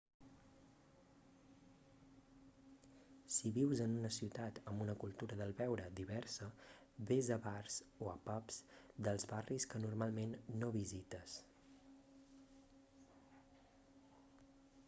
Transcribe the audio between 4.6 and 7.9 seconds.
amb una cultura del beure diversa vés a bars